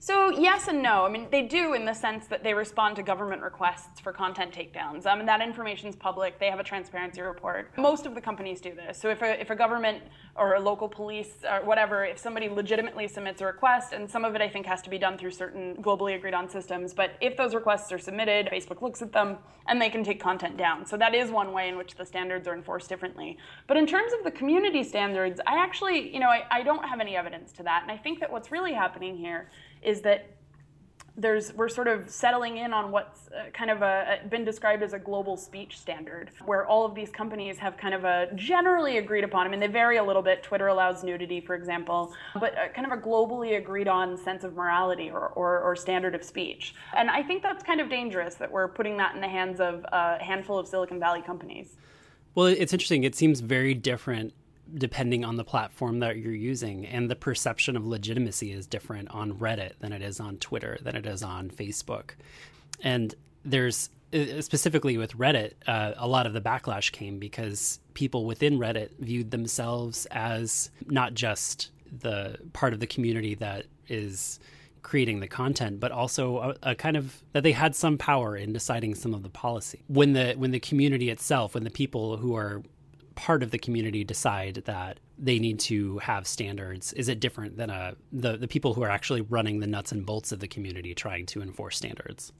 So 0.00 0.30
yes 0.30 0.68
and 0.68 0.80
no. 0.80 1.04
I 1.04 1.08
mean, 1.08 1.26
they 1.30 1.42
do 1.42 1.74
in 1.74 1.84
the 1.84 1.92
sense 1.92 2.28
that 2.28 2.44
they 2.44 2.54
respond 2.54 2.94
to 2.96 3.02
government 3.02 3.42
requests 3.42 3.98
for 3.98 4.12
content 4.12 4.52
takedowns. 4.52 5.06
Um, 5.06 5.18
and 5.18 5.28
that 5.28 5.42
information 5.42 5.88
is 5.88 5.96
public. 5.96 6.38
They 6.38 6.50
have 6.50 6.60
a 6.60 6.64
transparency 6.64 7.20
report. 7.20 7.76
Most 7.76 8.06
of 8.06 8.14
the 8.14 8.20
companies 8.20 8.60
do 8.60 8.72
this. 8.74 8.96
So 9.00 9.10
if 9.10 9.22
a, 9.22 9.40
if 9.40 9.50
a 9.50 9.56
government 9.56 10.04
or 10.36 10.54
a 10.54 10.60
local 10.60 10.88
police 10.88 11.38
or 11.42 11.66
whatever, 11.66 12.04
if 12.04 12.16
somebody 12.16 12.48
legitimately 12.48 13.08
submits 13.08 13.40
a 13.40 13.46
request, 13.46 13.92
and 13.92 14.08
some 14.08 14.24
of 14.24 14.36
it 14.36 14.40
I 14.40 14.48
think 14.48 14.66
has 14.66 14.82
to 14.82 14.90
be 14.90 14.98
done 14.98 15.18
through 15.18 15.32
certain 15.32 15.74
globally 15.82 16.14
agreed 16.14 16.34
on 16.34 16.48
systems, 16.48 16.94
but 16.94 17.16
if 17.20 17.36
those 17.36 17.52
requests 17.52 17.90
are 17.90 17.98
submitted, 17.98 18.46
Facebook 18.52 18.80
looks 18.80 19.02
at 19.02 19.12
them 19.12 19.38
and 19.66 19.82
they 19.82 19.90
can 19.90 20.04
take 20.04 20.20
content 20.22 20.56
down. 20.56 20.86
So 20.86 20.96
that 20.96 21.12
is 21.12 21.30
one 21.30 21.52
way 21.52 21.68
in 21.68 21.76
which 21.76 21.96
the 21.96 22.06
standards 22.06 22.46
are 22.46 22.54
enforced 22.54 22.88
differently. 22.88 23.36
But 23.66 23.76
in 23.76 23.84
terms 23.84 24.12
of 24.12 24.22
the 24.22 24.30
community 24.30 24.84
standards, 24.84 25.40
I 25.44 25.58
actually, 25.58 26.14
you 26.14 26.20
know, 26.20 26.28
I, 26.28 26.44
I 26.50 26.62
don't 26.62 26.84
have 26.88 27.00
any 27.00 27.16
evidence 27.16 27.50
to 27.54 27.64
that. 27.64 27.82
And 27.82 27.90
I 27.90 27.96
think 27.96 28.20
that 28.20 28.30
what's 28.30 28.52
really 28.52 28.72
happening 28.72 29.16
here 29.16 29.50
is 29.88 30.02
that 30.02 30.38
there's 31.16 31.52
we're 31.54 31.68
sort 31.68 31.88
of 31.88 32.08
settling 32.08 32.58
in 32.58 32.72
on 32.72 32.92
what's 32.92 33.28
uh, 33.28 33.50
kind 33.52 33.70
of 33.70 33.82
a, 33.82 34.20
been 34.30 34.44
described 34.44 34.84
as 34.84 34.92
a 34.92 34.98
global 34.98 35.36
speech 35.36 35.76
standard 35.76 36.30
where 36.44 36.64
all 36.64 36.84
of 36.84 36.94
these 36.94 37.10
companies 37.10 37.58
have 37.58 37.76
kind 37.76 37.92
of 37.92 38.04
a 38.04 38.28
generally 38.36 38.98
agreed 38.98 39.24
upon 39.24 39.44
i 39.46 39.50
mean 39.50 39.58
they 39.58 39.66
vary 39.66 39.96
a 39.96 40.04
little 40.04 40.22
bit. 40.22 40.42
Twitter 40.44 40.68
allows 40.68 41.02
nudity 41.02 41.40
for 41.40 41.56
example 41.56 42.14
but 42.38 42.54
kind 42.74 42.90
of 42.90 42.96
a 42.96 43.00
globally 43.00 43.58
agreed 43.58 43.88
on 43.88 44.16
sense 44.16 44.44
of 44.44 44.54
morality 44.54 45.10
or, 45.10 45.28
or, 45.30 45.58
or, 45.60 45.74
standard 45.74 46.14
of 46.14 46.22
speech. 46.22 46.74
And 46.96 47.10
i 47.10 47.22
think 47.22 47.42
that's 47.42 47.64
kind 47.64 47.80
of 47.80 47.88
dangerous 47.88 48.36
that 48.36 48.52
we're 48.52 48.68
putting 48.68 48.96
that 48.98 49.14
in 49.16 49.20
the 49.20 49.28
hands 49.28 49.58
of 49.58 49.84
a 49.90 50.22
handful 50.22 50.56
of 50.58 50.68
silicon 50.68 51.00
valley 51.00 51.22
companies. 51.22 51.76
Well 52.36 52.46
it's 52.46 52.72
interesting. 52.72 53.02
It 53.02 53.16
seems 53.16 53.40
very 53.40 53.74
different 53.74 54.34
depending 54.74 55.24
on 55.24 55.36
the 55.36 55.44
platform 55.44 56.00
that 56.00 56.18
you're 56.18 56.32
using. 56.32 56.86
And 56.86 57.10
the 57.10 57.16
perception 57.16 57.76
of 57.76 57.86
legitimacy 57.86 58.52
is 58.52 58.66
different 58.66 59.08
on 59.10 59.34
Reddit 59.34 59.78
than 59.80 59.92
it 59.92 60.02
is 60.02 60.20
on 60.20 60.36
Twitter, 60.38 60.78
than 60.82 60.96
it 60.96 61.06
is 61.06 61.22
on 61.22 61.50
Facebook. 61.50 62.10
And 62.82 63.14
there's 63.44 63.90
uh, 64.12 64.40
specifically 64.40 64.96
with 64.96 65.16
Reddit, 65.16 65.52
uh, 65.66 65.92
a 65.96 66.08
lot 66.08 66.26
of 66.26 66.32
the 66.32 66.40
backlash 66.40 66.92
came 66.92 67.18
because 67.18 67.80
people 67.94 68.24
within 68.24 68.58
Reddit 68.58 68.90
viewed 68.98 69.30
themselves 69.30 70.06
as 70.10 70.70
not 70.86 71.14
just 71.14 71.70
the 72.00 72.38
part 72.52 72.72
of 72.72 72.80
the 72.80 72.86
community 72.86 73.34
that 73.36 73.66
is 73.88 74.40
creating 74.82 75.20
the 75.20 75.28
content, 75.28 75.80
but 75.80 75.92
also 75.92 76.38
a, 76.38 76.70
a, 76.70 76.74
kind 76.74 76.96
of 76.96 77.22
that 77.32 77.42
they 77.42 77.52
had 77.52 77.74
some 77.76 77.98
power 77.98 78.36
in 78.36 78.52
deciding 78.52 78.94
some 78.94 79.12
of 79.12 79.22
the 79.22 79.28
policy. 79.28 79.82
When 79.88 80.14
the 80.14 80.34
when 80.34 80.50
the 80.50 80.60
community 80.60 81.10
itself, 81.10 81.54
when 81.54 81.64
the 81.64 81.70
people 81.70 82.16
who 82.16 82.34
are 82.34 82.62
part 83.18 83.42
of 83.42 83.50
the 83.50 83.58
community 83.58 84.04
decide 84.04 84.62
that 84.66 85.00
they 85.18 85.40
need 85.40 85.58
to 85.58 85.98
have 85.98 86.26
standards? 86.26 86.92
Is 86.92 87.08
it 87.08 87.18
different 87.18 87.56
than 87.56 87.68
a, 87.68 87.96
the, 88.12 88.36
the 88.36 88.46
people 88.46 88.74
who 88.74 88.82
are 88.84 88.90
actually 88.90 89.22
running 89.22 89.58
the 89.58 89.66
nuts 89.66 89.90
and 89.90 90.06
bolts 90.06 90.30
of 90.30 90.38
the 90.38 90.46
community 90.46 90.94
trying 90.94 91.26
to 91.26 91.42
enforce 91.42 91.76
standards? 91.76 92.32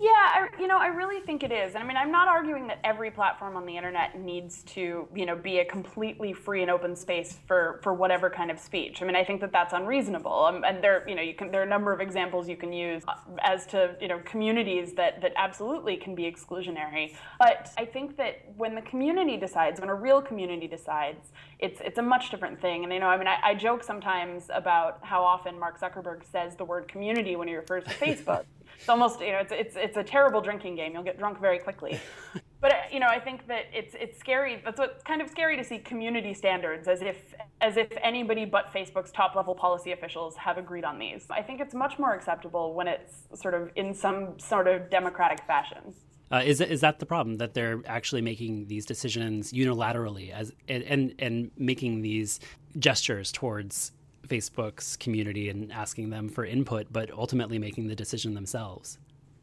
Yeah, 0.00 0.10
I, 0.12 0.48
you 0.60 0.68
know, 0.68 0.78
I 0.78 0.86
really 0.86 1.20
think 1.20 1.42
it 1.42 1.50
is. 1.50 1.74
And 1.74 1.82
I 1.82 1.86
mean, 1.86 1.96
I'm 1.96 2.12
not 2.12 2.28
arguing 2.28 2.68
that 2.68 2.78
every 2.84 3.10
platform 3.10 3.56
on 3.56 3.66
the 3.66 3.76
internet 3.76 4.16
needs 4.16 4.62
to, 4.64 5.08
you 5.12 5.26
know, 5.26 5.34
be 5.34 5.58
a 5.58 5.64
completely 5.64 6.32
free 6.32 6.62
and 6.62 6.70
open 6.70 6.94
space 6.94 7.36
for, 7.48 7.80
for 7.82 7.92
whatever 7.92 8.30
kind 8.30 8.52
of 8.52 8.60
speech. 8.60 9.02
I 9.02 9.06
mean, 9.06 9.16
I 9.16 9.24
think 9.24 9.40
that 9.40 9.50
that's 9.50 9.72
unreasonable. 9.72 10.44
Um, 10.44 10.62
and 10.62 10.84
there, 10.84 11.04
you 11.08 11.16
know, 11.16 11.22
you 11.22 11.34
can 11.34 11.50
there 11.50 11.62
are 11.62 11.64
a 11.64 11.68
number 11.68 11.92
of 11.92 12.00
examples 12.00 12.48
you 12.48 12.56
can 12.56 12.72
use 12.72 13.02
as 13.42 13.66
to, 13.66 13.96
you 14.00 14.06
know, 14.06 14.20
communities 14.24 14.92
that 14.92 15.20
that 15.20 15.32
absolutely 15.36 15.96
can 15.96 16.14
be 16.14 16.30
exclusionary. 16.30 17.16
But 17.40 17.70
I 17.76 17.84
think 17.84 18.16
that 18.18 18.36
when 18.56 18.76
the 18.76 18.82
community 18.82 19.36
decides, 19.36 19.80
when 19.80 19.90
a 19.90 19.94
real 19.96 20.22
community 20.22 20.68
decides, 20.68 21.32
it's 21.58 21.80
it's 21.80 21.98
a 21.98 22.02
much 22.02 22.30
different 22.30 22.60
thing. 22.60 22.84
And 22.84 22.92
you 22.92 23.00
know, 23.00 23.08
I 23.08 23.18
mean, 23.18 23.26
I, 23.26 23.38
I 23.42 23.54
joke 23.54 23.82
sometimes 23.82 24.48
about 24.54 25.00
how 25.02 25.24
often 25.24 25.58
Mark 25.58 25.80
Zuckerberg 25.80 26.22
says 26.30 26.54
the 26.54 26.64
word 26.64 26.86
community 26.86 27.34
when 27.34 27.48
he 27.48 27.56
refers 27.56 27.82
to 27.82 27.90
Facebook. 27.90 28.44
It's 28.78 28.88
almost 28.88 29.20
you 29.20 29.32
know 29.32 29.38
it's 29.38 29.52
it's 29.52 29.76
it's 29.76 29.96
a 29.96 30.04
terrible 30.04 30.40
drinking 30.40 30.76
game. 30.76 30.92
You'll 30.92 31.02
get 31.02 31.18
drunk 31.18 31.40
very 31.40 31.58
quickly. 31.58 32.00
but 32.60 32.72
you 32.92 33.00
know 33.00 33.06
I 33.08 33.18
think 33.18 33.46
that 33.48 33.64
it's 33.72 33.94
it's 33.98 34.18
scary. 34.18 34.60
That's 34.64 34.78
what's 34.78 35.02
kind 35.02 35.20
of 35.20 35.28
scary 35.28 35.56
to 35.56 35.64
see 35.64 35.78
community 35.78 36.34
standards 36.34 36.88
as 36.88 37.02
if 37.02 37.34
as 37.60 37.76
if 37.76 37.88
anybody 38.02 38.44
but 38.44 38.72
Facebook's 38.72 39.10
top 39.10 39.34
level 39.34 39.54
policy 39.54 39.92
officials 39.92 40.36
have 40.36 40.58
agreed 40.58 40.84
on 40.84 40.98
these. 40.98 41.26
I 41.30 41.42
think 41.42 41.60
it's 41.60 41.74
much 41.74 41.98
more 41.98 42.14
acceptable 42.14 42.74
when 42.74 42.88
it's 42.88 43.28
sort 43.34 43.54
of 43.54 43.70
in 43.76 43.94
some 43.94 44.38
sort 44.38 44.68
of 44.68 44.90
democratic 44.90 45.44
fashion. 45.46 45.94
Uh, 46.30 46.42
is 46.44 46.60
is 46.60 46.82
that 46.82 46.98
the 46.98 47.06
problem 47.06 47.38
that 47.38 47.54
they're 47.54 47.82
actually 47.86 48.20
making 48.20 48.66
these 48.66 48.84
decisions 48.84 49.52
unilaterally 49.52 50.30
as 50.30 50.52
and, 50.68 50.82
and 50.84 51.14
and 51.18 51.50
making 51.56 52.02
these 52.02 52.38
gestures 52.78 53.32
towards 53.32 53.92
Facebook's 54.28 54.96
community 54.96 55.48
and 55.48 55.72
asking 55.72 56.10
them 56.10 56.28
for 56.28 56.44
input, 56.44 56.86
but 56.92 57.10
ultimately 57.10 57.58
making 57.58 57.88
the 57.88 57.94
decision 57.94 58.34
themselves? 58.34 58.98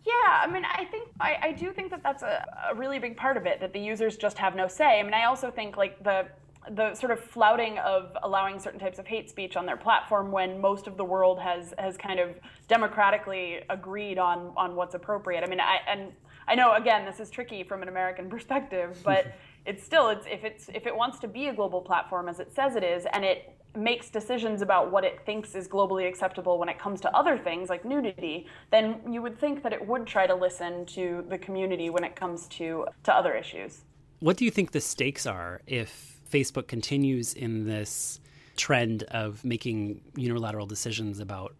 Yeah, 0.05 0.13
I 0.41 0.47
mean, 0.47 0.63
I 0.65 0.85
think 0.85 1.09
I, 1.19 1.37
I 1.41 1.51
do 1.51 1.71
think 1.71 1.89
that 1.89 2.03
that's 2.03 2.21
a, 2.21 2.45
a 2.71 2.75
really 2.75 2.99
big 2.99 3.17
part 3.17 3.37
of 3.37 3.45
it 3.45 3.59
that 3.59 3.73
the 3.73 3.79
users 3.79 4.17
just 4.17 4.37
have 4.37 4.55
no 4.55 4.67
say. 4.67 4.99
I 4.99 5.03
mean, 5.03 5.13
I 5.13 5.25
also 5.25 5.49
think 5.49 5.77
like 5.77 6.03
the 6.03 6.27
the 6.71 6.95
sort 6.95 7.11
of 7.11 7.19
flouting 7.19 7.77
of 7.79 8.17
allowing 8.23 8.59
certain 8.59 8.79
types 8.79 8.97
of 8.97 9.05
hate 9.05 9.29
speech 9.29 9.55
on 9.55 9.65
their 9.65 9.77
platform 9.77 10.31
when 10.31 10.59
most 10.59 10.87
of 10.87 10.97
the 10.97 11.05
world 11.05 11.39
has 11.39 11.73
has 11.77 11.97
kind 11.97 12.19
of 12.19 12.35
democratically 12.67 13.61
agreed 13.69 14.19
on 14.19 14.51
on 14.55 14.75
what's 14.75 14.95
appropriate. 14.95 15.43
I 15.43 15.47
mean, 15.47 15.59
I 15.59 15.79
and 15.87 16.11
I 16.47 16.55
know 16.55 16.73
again 16.75 17.05
this 17.05 17.19
is 17.19 17.29
tricky 17.29 17.63
from 17.63 17.81
an 17.81 17.87
American 17.87 18.29
perspective, 18.35 18.99
but 19.03 19.27
it's 19.65 19.83
still 19.83 20.09
it's 20.09 20.25
if 20.27 20.43
it's 20.43 20.69
if 20.69 20.85
it 20.85 20.95
wants 20.95 21.19
to 21.19 21.27
be 21.27 21.47
a 21.47 21.53
global 21.53 21.81
platform 21.81 22.29
as 22.29 22.39
it 22.39 22.53
says 22.53 22.75
it 22.75 22.83
is, 22.83 23.05
and 23.13 23.25
it 23.25 23.55
makes 23.77 24.09
decisions 24.09 24.61
about 24.61 24.91
what 24.91 25.03
it 25.03 25.25
thinks 25.25 25.55
is 25.55 25.67
globally 25.67 26.07
acceptable 26.07 26.57
when 26.57 26.69
it 26.69 26.79
comes 26.79 27.01
to 27.01 27.15
other 27.15 27.37
things 27.37 27.69
like 27.69 27.85
nudity, 27.85 28.47
then 28.71 28.99
you 29.09 29.21
would 29.21 29.39
think 29.39 29.63
that 29.63 29.73
it 29.73 29.85
would 29.85 30.05
try 30.05 30.27
to 30.27 30.35
listen 30.35 30.85
to 30.87 31.23
the 31.29 31.37
community 31.37 31.89
when 31.89 32.03
it 32.03 32.15
comes 32.15 32.47
to 32.47 32.85
to 33.03 33.13
other 33.13 33.33
issues. 33.33 33.81
What 34.19 34.37
do 34.37 34.45
you 34.45 34.51
think 34.51 34.71
the 34.71 34.81
stakes 34.81 35.25
are 35.25 35.61
if 35.67 36.19
Facebook 36.29 36.67
continues 36.67 37.33
in 37.33 37.65
this 37.65 38.19
trend 38.57 39.03
of 39.03 39.43
making 39.43 40.01
unilateral 40.15 40.65
decisions 40.65 41.19
about 41.19 41.55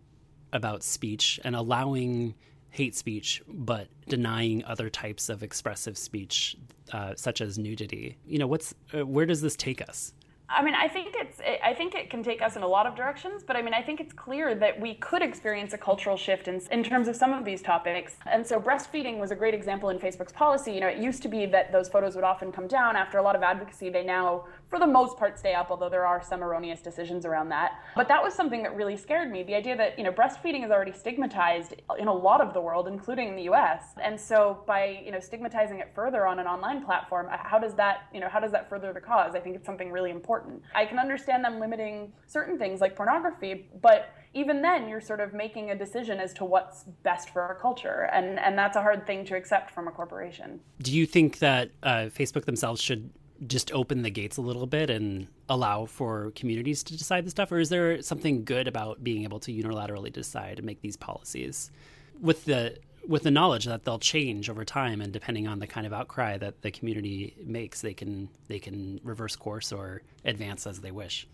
about 0.53 0.84
speech 0.84 1.39
and 1.43 1.55
allowing 1.55 2.34
hate 2.69 2.95
speech, 2.95 3.41
but 3.48 3.88
denying 4.07 4.63
other 4.65 4.89
types 4.89 5.29
of 5.29 5.43
expressive 5.43 5.98
speech, 5.98 6.57
uh, 6.91 7.13
such 7.15 7.39
as 7.39 7.57
nudity. 7.57 8.17
You 8.27 8.38
know, 8.38 8.48
what's 8.48 8.74
uh, 8.93 9.05
where 9.05 9.25
does 9.25 9.41
this 9.41 9.55
take 9.55 9.81
us? 9.88 10.13
I 10.47 10.63
mean, 10.63 10.75
I 10.75 10.87
think 10.87 11.15
it's. 11.17 11.41
I 11.63 11.73
think 11.73 11.95
it 11.95 12.09
can 12.09 12.21
take 12.23 12.41
us 12.41 12.55
in 12.55 12.61
a 12.61 12.67
lot 12.67 12.85
of 12.85 12.95
directions, 12.95 13.43
but 13.45 13.55
I 13.55 13.61
mean, 13.61 13.73
I 13.73 13.81
think 13.81 13.99
it's 13.99 14.13
clear 14.13 14.53
that 14.55 14.79
we 14.79 14.95
could 14.95 15.21
experience 15.21 15.73
a 15.73 15.77
cultural 15.77 16.17
shift 16.17 16.47
in, 16.47 16.61
in 16.71 16.83
terms 16.83 17.07
of 17.07 17.15
some 17.15 17.33
of 17.33 17.45
these 17.45 17.61
topics. 17.61 18.17
And 18.25 18.45
so, 18.45 18.59
breastfeeding 18.59 19.17
was 19.17 19.31
a 19.31 19.35
great 19.35 19.53
example 19.53 19.89
in 19.89 19.97
Facebook's 19.97 20.33
policy. 20.33 20.71
You 20.71 20.81
know, 20.81 20.87
it 20.87 20.99
used 20.99 21.23
to 21.23 21.27
be 21.27 21.45
that 21.47 21.71
those 21.71 21.89
photos 21.89 22.15
would 22.15 22.23
often 22.23 22.51
come 22.51 22.67
down 22.67 22.95
after 22.95 23.17
a 23.17 23.23
lot 23.23 23.35
of 23.35 23.41
advocacy. 23.41 23.89
They 23.89 24.03
now 24.03 24.45
for 24.69 24.79
the 24.79 24.87
most 24.87 25.17
part 25.17 25.37
stay 25.39 25.53
up, 25.53 25.71
although 25.71 25.89
there 25.89 26.05
are 26.05 26.21
some 26.21 26.43
erroneous 26.43 26.81
decisions 26.81 27.25
around 27.25 27.49
that. 27.49 27.79
But 27.95 28.07
that 28.07 28.21
was 28.21 28.33
something 28.33 28.61
that 28.63 28.75
really 28.75 28.97
scared 28.97 29.31
me. 29.31 29.43
The 29.43 29.55
idea 29.55 29.77
that, 29.77 29.97
you 29.97 30.03
know, 30.03 30.11
breastfeeding 30.11 30.65
is 30.65 30.71
already 30.71 30.91
stigmatized 30.91 31.75
in 31.97 32.07
a 32.07 32.13
lot 32.13 32.41
of 32.41 32.53
the 32.53 32.61
world, 32.61 32.87
including 32.87 33.29
in 33.29 33.35
the 33.35 33.43
US. 33.43 33.83
And 34.03 34.19
so 34.19 34.63
by, 34.65 35.01
you 35.05 35.11
know, 35.11 35.19
stigmatizing 35.19 35.79
it 35.79 35.91
further 35.95 36.27
on 36.27 36.39
an 36.39 36.47
online 36.47 36.83
platform, 36.83 37.27
uh, 37.31 37.37
how 37.37 37.59
does 37.59 37.73
that, 37.75 38.07
you 38.13 38.19
know, 38.19 38.27
how 38.27 38.39
does 38.39 38.51
that 38.51 38.69
further 38.69 38.91
the 38.91 38.99
cause? 38.99 39.35
I 39.35 39.39
think 39.39 39.55
it's 39.55 39.65
something 39.65 39.91
really 39.91 40.11
important. 40.11 40.34
I 40.73 40.85
can 40.85 40.99
understand 40.99 41.43
them 41.43 41.59
limiting 41.59 42.11
certain 42.27 42.57
things 42.57 42.81
like 42.81 42.95
pornography, 42.95 43.69
but 43.81 44.09
even 44.33 44.61
then 44.61 44.89
you're 44.89 45.01
sort 45.01 45.21
of 45.21 45.33
making 45.33 45.71
a 45.71 45.75
decision 45.75 46.19
as 46.19 46.33
to 46.33 46.45
what's 46.45 46.83
best 47.03 47.29
for 47.29 47.41
our 47.41 47.55
culture 47.55 48.09
and 48.11 48.37
and 48.37 48.57
that's 48.57 48.75
a 48.75 48.81
hard 48.81 49.07
thing 49.07 49.25
to 49.25 49.35
accept 49.35 49.71
from 49.71 49.87
a 49.87 49.91
corporation. 49.91 50.59
Do 50.81 50.91
you 50.93 51.05
think 51.05 51.39
that 51.39 51.71
uh, 51.81 52.09
facebook 52.13 52.45
themselves 52.45 52.81
should 52.81 53.09
just 53.47 53.71
open 53.71 54.01
the 54.01 54.09
gates 54.09 54.37
a 54.37 54.41
little 54.41 54.65
bit 54.65 54.89
and 54.89 55.27
allow 55.49 55.85
for 55.85 56.31
communities 56.35 56.83
to 56.83 56.97
decide 56.97 57.25
the 57.25 57.29
stuff? 57.29 57.51
Or 57.51 57.59
is 57.59 57.69
there 57.69 58.01
something 58.01 58.45
good 58.45 58.67
about 58.67 59.03
being 59.03 59.23
able 59.23 59.39
to 59.41 59.51
unilaterally 59.51 60.11
decide 60.11 60.57
and 60.57 60.65
make 60.65 60.81
these 60.81 60.95
policies 60.95 61.71
with 62.21 62.45
the 62.45 62.77
with 63.07 63.24
the 63.24 63.31
knowledge 63.31 63.65
that 63.65 63.83
they'll 63.83 64.00
change 64.00 64.50
over 64.50 64.65
time 64.65 65.01
and 65.01 65.13
depending 65.13 65.47
on 65.47 65.59
the 65.59 65.67
kind 65.67 65.85
of 65.85 65.93
outcry 65.93 66.38
that 66.38 66.62
the 66.62 66.71
community 66.71 67.35
makes 67.43 67.81
they 67.81 67.93
can 67.93 68.29
they 68.47 68.59
can 68.59 69.00
reverse 69.03 69.35
course 69.35 69.71
or 69.71 70.01
advance 70.25 70.65
as 70.67 70.79
they 70.79 70.91
wish 70.91 71.27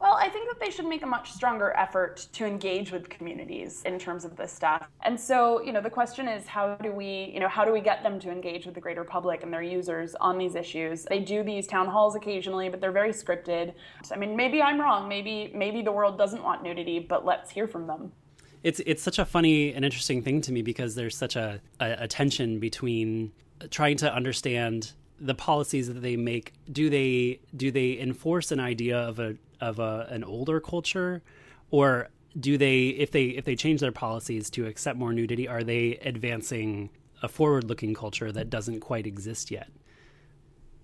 well, 0.00 0.14
I 0.14 0.28
think 0.28 0.48
that 0.48 0.64
they 0.64 0.70
should 0.70 0.86
make 0.86 1.02
a 1.02 1.06
much 1.06 1.32
stronger 1.32 1.76
effort 1.76 2.28
to 2.34 2.46
engage 2.46 2.92
with 2.92 3.08
communities 3.08 3.82
in 3.84 3.98
terms 3.98 4.24
of 4.24 4.36
this 4.36 4.52
stuff. 4.52 4.88
And 5.02 5.18
so, 5.18 5.60
you 5.60 5.72
know, 5.72 5.80
the 5.80 5.90
question 5.90 6.28
is 6.28 6.46
how 6.46 6.76
do 6.76 6.92
we, 6.92 7.32
you 7.34 7.40
know, 7.40 7.48
how 7.48 7.64
do 7.64 7.72
we 7.72 7.80
get 7.80 8.04
them 8.04 8.20
to 8.20 8.30
engage 8.30 8.64
with 8.64 8.76
the 8.76 8.80
greater 8.80 9.02
public 9.02 9.42
and 9.42 9.52
their 9.52 9.62
users 9.62 10.14
on 10.14 10.38
these 10.38 10.54
issues? 10.54 11.04
They 11.04 11.18
do 11.18 11.42
these 11.42 11.66
town 11.66 11.88
halls 11.88 12.14
occasionally, 12.14 12.68
but 12.68 12.80
they're 12.80 12.92
very 12.92 13.10
scripted. 13.10 13.74
I 14.12 14.16
mean, 14.16 14.36
maybe 14.36 14.62
I'm 14.62 14.80
wrong. 14.80 15.08
Maybe 15.08 15.50
maybe 15.52 15.82
the 15.82 15.92
world 15.92 16.16
doesn't 16.16 16.44
want 16.44 16.62
nudity, 16.62 17.00
but 17.00 17.26
let's 17.26 17.50
hear 17.50 17.66
from 17.66 17.88
them. 17.88 18.12
It's 18.62 18.80
it's 18.86 19.02
such 19.02 19.18
a 19.18 19.24
funny 19.24 19.72
and 19.72 19.84
interesting 19.84 20.22
thing 20.22 20.40
to 20.42 20.52
me 20.52 20.62
because 20.62 20.94
there's 20.94 21.16
such 21.16 21.36
a, 21.36 21.60
a, 21.80 21.96
a 22.00 22.08
tension 22.08 22.58
between 22.58 23.32
trying 23.70 23.96
to 23.98 24.12
understand 24.12 24.92
the 25.20 25.34
policies 25.34 25.88
that 25.88 26.00
they 26.00 26.16
make 26.16 26.52
do 26.70 26.88
they 26.88 27.40
do 27.56 27.70
they 27.70 27.98
enforce 27.98 28.52
an 28.52 28.60
idea 28.60 28.96
of 28.96 29.18
a 29.18 29.36
of 29.60 29.78
a, 29.78 30.06
an 30.10 30.24
older 30.24 30.60
culture, 30.60 31.22
or 31.70 32.08
do 32.38 32.56
they 32.58 32.88
if 32.88 33.10
they 33.10 33.26
if 33.26 33.44
they 33.44 33.56
change 33.56 33.80
their 33.80 33.92
policies 33.92 34.50
to 34.50 34.66
accept 34.66 34.98
more 34.98 35.12
nudity, 35.12 35.48
are 35.48 35.64
they 35.64 35.96
advancing 36.02 36.90
a 37.22 37.28
forward 37.28 37.64
looking 37.64 37.94
culture 37.94 38.30
that 38.30 38.48
doesn't 38.50 38.80
quite 38.80 39.06
exist 39.06 39.50
yet? 39.50 39.68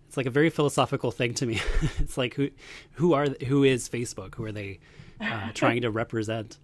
It's 0.09 0.17
like 0.17 0.27
a 0.27 0.31
very 0.31 0.51
philosophical 0.51 1.11
thing 1.11 1.35
to 1.35 1.47
me. 1.47 1.61
it's 1.99 2.19
like 2.19 2.35
who 2.35 2.51
who 2.93 3.13
are 3.13 3.29
who 3.47 3.65
is 3.65 3.89
Facebook? 3.89 4.35
Who 4.35 4.45
are 4.45 4.53
they 4.53 4.81
uh, 5.21 5.51
trying 5.55 5.83
to 5.83 5.91
represent? 6.03 6.59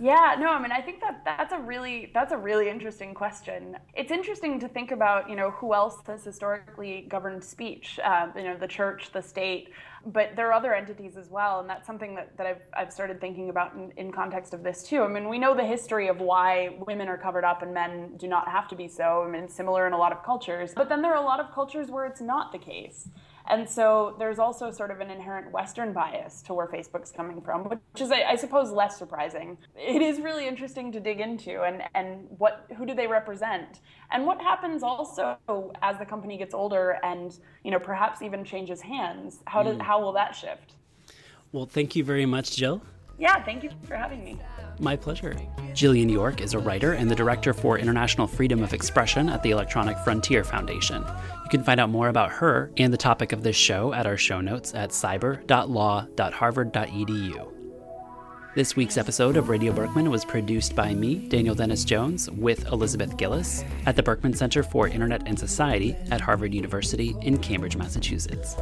Yeah, 0.00 0.34
no, 0.38 0.48
I 0.48 0.62
mean, 0.62 0.72
I 0.72 0.80
think 0.80 1.02
that 1.02 1.20
that's 1.26 1.52
a 1.52 1.58
really 1.58 2.10
that's 2.14 2.32
a 2.32 2.36
really 2.36 2.70
interesting 2.70 3.12
question. 3.12 3.76
It's 3.94 4.10
interesting 4.10 4.58
to 4.60 4.66
think 4.66 4.92
about, 4.92 5.28
you 5.28 5.36
know, 5.36 5.50
who 5.50 5.74
else 5.74 5.98
has 6.06 6.24
historically 6.24 7.06
governed 7.10 7.44
speech. 7.44 8.00
Uh, 8.02 8.28
you 8.34 8.44
know, 8.44 8.56
the 8.56 8.66
church, 8.66 9.12
the 9.12 9.20
state, 9.20 9.68
but 10.06 10.36
there 10.36 10.48
are 10.48 10.54
other 10.54 10.74
entities 10.74 11.18
as 11.18 11.28
well, 11.28 11.60
and 11.60 11.68
that's 11.68 11.86
something 11.86 12.14
that, 12.14 12.34
that 12.38 12.46
I've 12.46 12.62
I've 12.72 12.92
started 12.94 13.20
thinking 13.20 13.50
about 13.50 13.74
in, 13.74 13.92
in 13.98 14.10
context 14.10 14.54
of 14.54 14.62
this 14.62 14.82
too. 14.84 15.02
I 15.02 15.08
mean, 15.08 15.28
we 15.28 15.38
know 15.38 15.54
the 15.54 15.66
history 15.66 16.08
of 16.08 16.18
why 16.18 16.78
women 16.86 17.06
are 17.06 17.18
covered 17.18 17.44
up 17.44 17.60
and 17.60 17.74
men 17.74 18.16
do 18.16 18.26
not 18.26 18.48
have 18.48 18.68
to 18.68 18.76
be 18.76 18.88
so. 18.88 19.24
I 19.26 19.30
mean, 19.30 19.50
similar 19.50 19.86
in 19.86 19.92
a 19.92 19.98
lot 19.98 20.12
of 20.12 20.24
cultures, 20.24 20.72
but 20.74 20.88
then 20.88 21.02
there 21.02 21.12
are 21.12 21.22
a 21.22 21.26
lot 21.26 21.40
of 21.40 21.52
cultures 21.52 21.90
where 21.90 22.06
it's 22.06 22.22
not 22.22 22.52
the 22.52 22.58
case. 22.58 23.06
And 23.48 23.68
so 23.68 24.16
there's 24.18 24.38
also 24.38 24.70
sort 24.70 24.90
of 24.90 25.00
an 25.00 25.10
inherent 25.10 25.50
Western 25.50 25.92
bias 25.92 26.42
to 26.42 26.54
where 26.54 26.66
Facebook's 26.66 27.10
coming 27.10 27.40
from, 27.40 27.64
which 27.64 27.80
is, 28.00 28.10
I, 28.10 28.22
I, 28.22 28.36
suppose, 28.36 28.70
less 28.70 28.98
surprising. 28.98 29.58
It 29.76 30.02
is 30.02 30.20
really 30.20 30.46
interesting 30.46 30.92
to 30.92 31.00
dig 31.00 31.20
into, 31.20 31.62
and 31.62 31.82
and 31.94 32.26
what 32.38 32.66
who 32.76 32.86
do 32.86 32.94
they 32.94 33.06
represent, 33.06 33.80
and 34.12 34.26
what 34.26 34.40
happens 34.40 34.82
also 34.82 35.36
as 35.82 35.98
the 35.98 36.06
company 36.06 36.36
gets 36.36 36.54
older 36.54 36.98
and 37.02 37.38
you 37.64 37.70
know 37.70 37.78
perhaps 37.78 38.22
even 38.22 38.44
changes 38.44 38.80
hands. 38.80 39.40
How 39.46 39.62
does 39.62 39.76
mm. 39.76 39.82
how 39.82 40.00
will 40.00 40.12
that 40.12 40.34
shift? 40.34 40.74
Well, 41.52 41.66
thank 41.66 41.96
you 41.96 42.04
very 42.04 42.26
much, 42.26 42.56
Jill. 42.56 42.80
Yeah, 43.20 43.40
thank 43.44 43.62
you 43.62 43.70
for 43.82 43.94
having 43.96 44.24
me. 44.24 44.40
My 44.78 44.96
pleasure. 44.96 45.36
Jillian 45.72 46.10
York 46.10 46.40
is 46.40 46.54
a 46.54 46.58
writer 46.58 46.94
and 46.94 47.10
the 47.10 47.14
director 47.14 47.52
for 47.52 47.78
International 47.78 48.26
Freedom 48.26 48.62
of 48.62 48.72
Expression 48.72 49.28
at 49.28 49.42
the 49.42 49.50
Electronic 49.50 49.98
Frontier 49.98 50.42
Foundation. 50.42 51.04
You 51.44 51.50
can 51.50 51.62
find 51.62 51.78
out 51.78 51.90
more 51.90 52.08
about 52.08 52.32
her 52.32 52.72
and 52.78 52.90
the 52.90 52.96
topic 52.96 53.32
of 53.32 53.42
this 53.42 53.56
show 53.56 53.92
at 53.92 54.06
our 54.06 54.16
show 54.16 54.40
notes 54.40 54.74
at 54.74 54.88
cyber.law.harvard.edu. 54.90 57.52
This 58.54 58.74
week's 58.74 58.96
episode 58.96 59.36
of 59.36 59.50
Radio 59.50 59.72
Berkman 59.72 60.10
was 60.10 60.24
produced 60.24 60.74
by 60.74 60.94
me, 60.94 61.28
Daniel 61.28 61.54
Dennis 61.54 61.84
Jones, 61.84 62.30
with 62.30 62.66
Elizabeth 62.72 63.18
Gillis 63.18 63.64
at 63.84 63.96
the 63.96 64.02
Berkman 64.02 64.32
Center 64.32 64.62
for 64.62 64.88
Internet 64.88 65.24
and 65.26 65.38
Society 65.38 65.94
at 66.10 66.22
Harvard 66.22 66.54
University 66.54 67.14
in 67.20 67.36
Cambridge, 67.38 67.76
Massachusetts. 67.76 68.56